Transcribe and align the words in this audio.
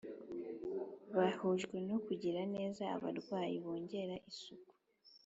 bahujwe 1.17 1.77
no 1.89 1.97
kugirira 2.05 2.41
neza 2.55 2.81
abarwayi 2.95 3.55
bongera 3.63 4.15
isuku 4.29 4.73